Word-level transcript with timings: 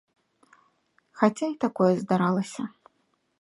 Хаця 1.21 1.47
і 1.51 1.53
такое 1.65 1.91
здаралася. 2.01 2.63